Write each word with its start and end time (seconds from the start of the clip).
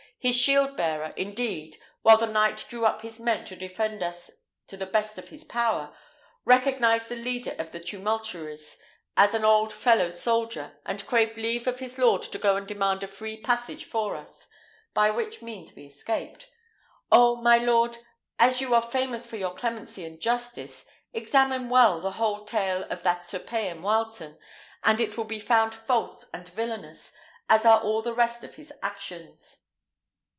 His 0.21 0.37
shield 0.39 0.77
bearer, 0.77 1.15
indeed, 1.17 1.79
while 2.03 2.17
the 2.17 2.27
knight 2.27 2.65
drew 2.69 2.85
up 2.85 3.01
his 3.01 3.19
men 3.19 3.43
to 3.45 3.55
defend 3.55 4.03
us 4.03 4.29
to 4.67 4.77
the 4.77 4.85
best 4.85 5.17
of 5.17 5.29
his 5.29 5.43
power, 5.43 5.97
recognised 6.45 7.09
the 7.09 7.15
leader 7.15 7.55
of 7.57 7.71
the 7.71 7.79
tumultuaries 7.79 8.77
as 9.17 9.33
an 9.33 9.43
old 9.43 9.73
fellow 9.73 10.11
soldier, 10.11 10.79
and 10.85 11.03
craved 11.07 11.37
leave 11.37 11.65
of 11.65 11.79
his 11.79 11.97
lord 11.97 12.21
to 12.21 12.37
go 12.37 12.55
and 12.55 12.67
demand 12.67 13.01
a 13.01 13.07
free 13.07 13.41
passage 13.41 13.85
for 13.85 14.15
us, 14.15 14.47
by 14.93 15.09
which 15.09 15.41
means 15.41 15.73
we 15.75 15.87
escaped. 15.87 16.51
Oh! 17.11 17.37
my 17.37 17.57
lord, 17.57 17.97
as 18.37 18.61
you 18.61 18.75
are 18.75 18.81
famous 18.83 19.25
for 19.25 19.37
your 19.37 19.55
clemency 19.55 20.05
and 20.05 20.21
justice, 20.21 20.85
examine 21.13 21.67
well 21.67 21.99
the 21.99 22.11
whole 22.11 22.45
tale 22.45 22.85
of 22.91 23.01
that 23.01 23.25
Sir 23.25 23.39
Payan 23.39 23.81
Wileton, 23.81 24.37
and 24.83 25.01
it 25.01 25.17
will 25.17 25.25
be 25.25 25.39
found 25.39 25.73
false 25.73 26.25
and 26.31 26.47
villanous, 26.47 27.11
as 27.49 27.65
are 27.65 27.81
all 27.81 28.03
the 28.03 28.13
rest 28.13 28.43
of 28.43 28.53
his 28.53 28.71
actions." 28.83 29.57